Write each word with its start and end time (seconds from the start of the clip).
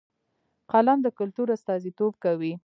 فلم 0.69 0.97
د 1.05 1.07
کلتور 1.19 1.47
استازیتوب 1.57 2.13
کوي 2.23 2.53